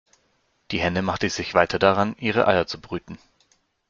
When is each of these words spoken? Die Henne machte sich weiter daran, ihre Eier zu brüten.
Die 0.71 0.79
Henne 0.79 1.03
machte 1.03 1.29
sich 1.29 1.53
weiter 1.53 1.77
daran, 1.77 2.15
ihre 2.17 2.47
Eier 2.47 2.65
zu 2.65 2.81
brüten. 2.81 3.19